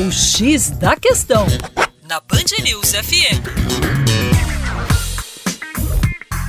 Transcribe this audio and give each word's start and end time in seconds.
O 0.00 0.12
X 0.12 0.70
da 0.70 0.94
Questão, 0.94 1.44
na 2.08 2.20
Band 2.20 2.62
News 2.62 2.92
FM. 2.92 3.42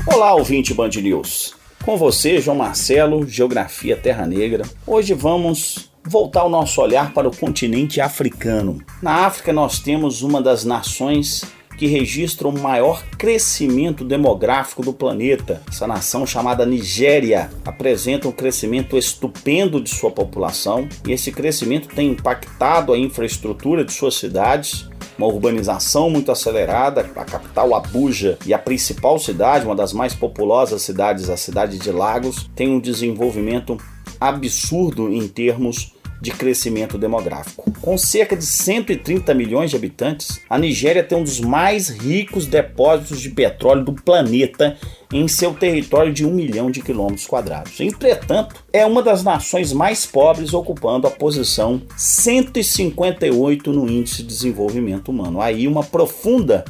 Olá, 0.06 0.36
ouvinte 0.36 0.72
Band 0.72 0.90
News. 0.90 1.56
Com 1.84 1.98
você, 1.98 2.40
João 2.40 2.58
Marcelo, 2.58 3.28
Geografia 3.28 3.98
Terra 3.98 4.28
Negra. 4.28 4.64
Hoje 4.86 5.16
vamos 5.16 5.90
voltar 6.04 6.44
o 6.44 6.50
nosso 6.50 6.80
olhar 6.80 7.12
para 7.12 7.28
o 7.28 7.36
continente 7.36 8.00
africano. 8.00 8.84
Na 9.02 9.26
África, 9.26 9.52
nós 9.52 9.80
temos 9.80 10.22
uma 10.22 10.44
das 10.44 10.64
nações 10.64 11.44
que 11.80 11.88
registra 11.88 12.46
o 12.46 12.60
maior 12.60 13.06
crescimento 13.18 14.04
demográfico 14.04 14.84
do 14.84 14.92
planeta. 14.92 15.64
Essa 15.70 15.88
nação 15.88 16.28
chamada 16.28 16.66
Nigéria 16.66 17.50
apresenta 17.64 18.28
um 18.28 18.34
crescimento 18.34 18.98
estupendo 18.98 19.80
de 19.80 19.90
sua 19.90 20.12
população 20.12 20.90
e 21.08 21.14
esse 21.14 21.32
crescimento 21.32 21.88
tem 21.88 22.10
impactado 22.10 22.92
a 22.92 22.98
infraestrutura 22.98 23.86
de 23.86 23.94
suas 23.94 24.16
cidades, 24.16 24.90
uma 25.18 25.28
urbanização 25.28 26.10
muito 26.10 26.34
acelerada. 26.34 27.10
A 27.16 27.24
capital 27.24 27.74
Abuja 27.74 28.38
e 28.46 28.54
a 28.54 28.60
principal 28.60 29.18
cidade, 29.18 29.66
uma 29.66 29.76
das 29.76 29.94
mais 29.94 30.14
populosas 30.14 30.82
cidades, 30.82 31.30
a 31.30 31.38
cidade 31.38 31.80
de 31.80 31.92
Lagos, 31.94 32.50
tem 32.58 32.68
um 32.68 32.80
desenvolvimento 32.80 33.78
absurdo 34.20 35.14
em 35.14 35.26
termos 35.30 35.94
de 36.22 36.32
crescimento 36.32 36.98
demográfico. 36.98 37.72
Com 37.82 37.98
cerca 37.98 38.36
de 38.36 38.46
130 38.46 39.34
milhões 39.34 39.70
de 39.70 39.76
habitantes, 39.76 40.42
a 40.50 40.58
Nigéria 40.58 41.04
tem 41.04 41.18
um 41.18 41.24
dos 41.24 41.40
mais 41.40 41.90
ricos 41.90 42.46
depósitos 42.46 43.22
de 43.22 43.30
petróleo 43.30 43.86
do 43.86 43.94
planeta 43.94 44.78
em 45.12 45.28
seu 45.28 45.54
território 45.54 46.14
de 46.14 46.26
um 46.26 46.32
milhão 46.32 46.70
de 46.70 46.82
quilômetros 46.82 47.26
quadrados. 47.26 47.80
Entretanto, 47.80 48.56
é 48.72 48.86
uma 48.86 49.02
das 49.02 49.24
nações 49.24 49.74
mais 49.74 50.06
pobres, 50.06 50.54
ocupando 50.54 51.08
a 51.08 51.12
posição 51.12 51.82
158 51.96 53.72
no 53.72 53.90
Índice 53.90 54.18
de 54.18 54.28
Desenvolvimento 54.28 55.10
Humano. 55.10 55.42
Aí 55.42 55.68
uma 55.68 55.84
profunda 55.84 56.66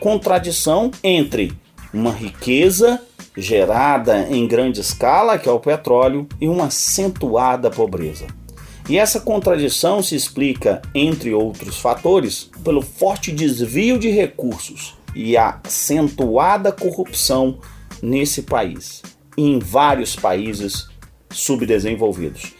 contradição 0.00 0.90
entre 1.02 1.52
uma 1.92 2.10
riqueza 2.10 3.00
gerada 3.36 4.28
em 4.30 4.46
grande 4.46 4.80
escala, 4.80 5.38
que 5.38 5.48
é 5.48 5.52
o 5.52 5.60
petróleo, 5.60 6.26
e 6.40 6.48
uma 6.48 6.66
acentuada 6.66 7.70
pobreza. 7.70 8.26
E 8.88 8.98
essa 8.98 9.18
contradição 9.18 10.02
se 10.02 10.14
explica, 10.14 10.82
entre 10.94 11.32
outros 11.32 11.78
fatores, 11.78 12.50
pelo 12.62 12.82
forte 12.82 13.32
desvio 13.32 13.98
de 13.98 14.10
recursos 14.10 14.94
e 15.14 15.36
a 15.36 15.60
acentuada 15.64 16.70
corrupção 16.70 17.58
nesse 18.02 18.42
país 18.42 19.02
e 19.36 19.42
em 19.42 19.58
vários 19.58 20.14
países 20.14 20.88
subdesenvolvidos. 21.30 22.52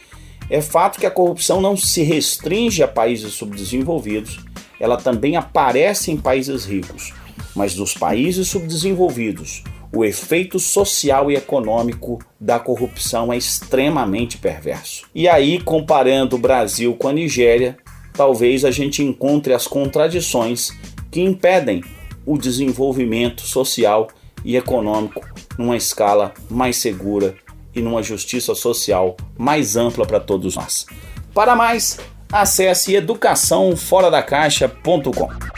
É 0.49 0.61
fato 0.61 0.99
que 0.99 1.05
a 1.05 1.11
corrupção 1.11 1.61
não 1.61 1.77
se 1.77 2.01
restringe 2.01 2.81
a 2.81 2.87
países 2.87 3.33
subdesenvolvidos, 3.33 4.39
ela 4.79 4.97
também 4.97 5.35
aparece 5.35 6.11
em 6.11 6.17
países 6.17 6.65
ricos, 6.65 7.13
mas 7.55 7.75
nos 7.75 7.93
países 7.93 8.47
subdesenvolvidos, 8.47 9.63
o 9.95 10.03
efeito 10.03 10.59
social 10.59 11.31
e 11.31 11.35
econômico 11.35 12.19
da 12.37 12.59
corrupção 12.59 13.31
é 13.31 13.37
extremamente 13.37 14.37
perverso. 14.37 15.05
E 15.15 15.25
aí, 15.25 15.61
comparando 15.61 16.35
o 16.35 16.39
Brasil 16.39 16.93
com 16.95 17.07
a 17.07 17.13
Nigéria, 17.13 17.77
talvez 18.13 18.65
a 18.65 18.71
gente 18.71 19.01
encontre 19.01 19.53
as 19.53 19.67
contradições 19.67 20.71
que 21.09 21.21
impedem 21.21 21.81
o 22.25 22.37
desenvolvimento 22.37 23.43
social 23.43 24.09
e 24.43 24.57
econômico 24.57 25.25
numa 25.57 25.77
escala 25.77 26.33
mais 26.49 26.75
segura 26.75 27.33
e 27.73 27.81
numa 27.81 28.03
justiça 28.03 28.53
social 28.53 29.15
mais 29.37 29.77
ampla 29.77 30.05
para 30.05 30.19
todos 30.19 30.57
nós. 30.57 30.85
Para 31.33 31.55
mais, 31.55 32.01
acesse 32.29 32.95
educaçãoforadacaixa.com. 32.95 35.54